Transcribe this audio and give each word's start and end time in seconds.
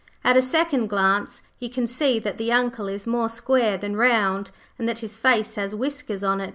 At 0.23 0.35
a 0.35 0.41
second 0.41 0.87
glance 0.87 1.43
you 1.59 1.69
can 1.69 1.85
see 1.85 2.17
that 2.17 2.39
the 2.39 2.51
Uncle 2.51 2.87
is 2.87 3.05
more 3.05 3.29
square 3.29 3.77
than 3.77 3.95
round, 3.95 4.49
and 4.79 4.89
that 4.89 4.97
his 5.05 5.15
face 5.15 5.53
has 5.53 5.75
whiskers 5.75 6.23
on 6.23 6.41
it. 6.41 6.49